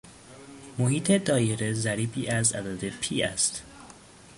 [0.77, 3.63] محیط دایره ضریبی از عدد پی است